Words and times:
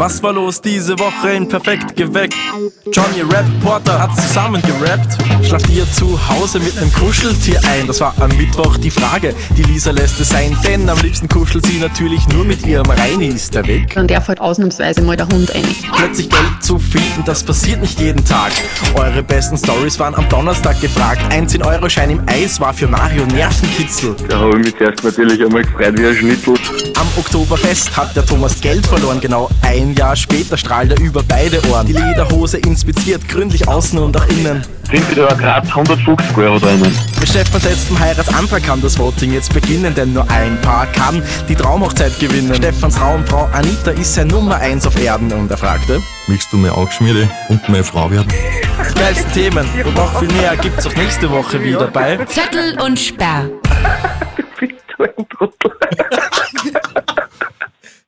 Was 0.00 0.22
war 0.22 0.32
los 0.32 0.62
diese 0.62 0.98
Woche 0.98 1.28
in 1.32 1.46
Perfekt 1.46 1.94
geweckt? 1.94 2.34
Johnny 2.90 3.20
Rap 3.20 3.44
Porter 3.62 4.00
hat 4.00 4.16
zusammen 4.16 4.62
gerappt. 4.62 5.18
Schlaft 5.44 5.68
ihr 5.68 5.84
zu 5.92 6.18
Hause 6.26 6.58
mit 6.58 6.78
einem 6.78 6.90
Kuscheltier 6.90 7.60
ein? 7.68 7.86
Das 7.86 8.00
war 8.00 8.14
am 8.18 8.34
Mittwoch 8.38 8.78
die 8.78 8.90
Frage. 8.90 9.34
Die 9.58 9.62
Lisa 9.62 9.90
lässt 9.90 10.18
es 10.18 10.30
sein, 10.30 10.56
denn 10.66 10.88
am 10.88 10.98
liebsten 11.00 11.28
kuschelt 11.28 11.66
sie 11.66 11.78
natürlich 11.78 12.26
nur 12.28 12.46
mit 12.46 12.66
ihrem 12.66 12.88
Reini. 12.88 13.26
Ist 13.26 13.54
der 13.54 13.66
weg? 13.66 13.92
Dann 13.94 14.06
darf 14.06 14.28
halt 14.28 14.40
ausnahmsweise 14.40 15.02
mal 15.02 15.18
der 15.18 15.28
Hund 15.28 15.54
ein. 15.54 15.66
Plötzlich 15.94 16.30
Geld 16.30 16.62
zu 16.62 16.78
finden, 16.78 17.22
das 17.26 17.44
passiert 17.44 17.82
nicht 17.82 18.00
jeden 18.00 18.24
Tag. 18.24 18.52
Eure 18.94 19.22
besten 19.22 19.58
Stories 19.58 19.98
waren 19.98 20.14
am 20.14 20.26
Donnerstag 20.30 20.80
gefragt. 20.80 21.20
Ein 21.30 21.46
10-Euro-Schein 21.46 22.08
im 22.08 22.22
Eis 22.26 22.58
war 22.58 22.72
für 22.72 22.86
Mario 22.86 23.26
Nervenkitzel. 23.26 24.16
Da 24.28 24.38
habe 24.38 24.58
ich 24.60 24.64
mich 24.64 24.78
zuerst 24.78 25.04
natürlich 25.04 25.44
einmal 25.44 25.62
gefreut 25.62 25.98
wie 25.98 26.06
ein 26.06 26.16
Schnitzel. 26.16 26.54
Am 26.98 27.06
Oktoberfest 27.18 27.94
hat 27.94 28.16
der 28.16 28.24
Thomas 28.24 28.58
Geld 28.62 28.86
verloren, 28.86 29.20
genau 29.20 29.50
ein 29.60 29.89
Jahr 29.94 30.16
später 30.16 30.56
strahlt 30.56 30.92
er 30.92 31.00
über 31.00 31.22
beide 31.22 31.60
Ohren. 31.70 31.86
Die 31.86 31.92
Lederhose 31.92 32.58
inspiziert, 32.58 33.28
gründlich 33.28 33.68
außen 33.68 33.98
und 33.98 34.16
auch 34.16 34.26
innen. 34.26 34.62
Sind 34.90 35.10
wieder 35.10 35.28
gerade 35.28 35.68
150 35.68 36.36
Euro 36.36 36.58
drinnen. 36.58 36.96
Mit 37.20 37.28
Stefans 37.28 37.64
letztem 37.64 37.98
Heiratsantrag 37.98 38.62
kann 38.64 38.80
das 38.80 38.98
Voting 38.98 39.32
jetzt 39.32 39.52
beginnen, 39.54 39.94
denn 39.94 40.12
nur 40.12 40.28
ein 40.30 40.60
Paar 40.62 40.86
kann 40.86 41.22
die 41.48 41.54
Traumhochzeit 41.54 42.18
gewinnen. 42.18 42.54
Stefans 42.54 42.96
Traumfrau 42.96 43.48
Anita 43.52 43.92
ist 43.92 44.14
sein 44.14 44.26
Nummer 44.28 44.56
1 44.56 44.86
auf 44.86 45.00
Erden 45.00 45.32
und 45.32 45.50
er 45.50 45.56
fragte, 45.56 46.00
Möchtest 46.26 46.52
du 46.52 46.56
meine 46.56 46.74
Angeschmiede 46.76 47.28
und 47.48 47.68
meine 47.68 47.84
Frau 47.84 48.10
werden? 48.10 48.28
die 48.90 48.94
geilsten 49.00 49.32
Themen 49.32 49.66
und 49.84 49.94
noch 49.94 50.18
viel 50.18 50.28
mehr 50.32 50.56
gibt's 50.56 50.86
auch 50.86 50.94
nächste 50.96 51.30
Woche 51.30 51.62
wieder 51.62 51.86
bei 51.88 52.16
Zettel 52.26 52.80
und 52.80 52.98
Sperr. 52.98 53.48
Bitte 54.58 55.14
ein 55.16 55.28
Trottel. 55.28 55.69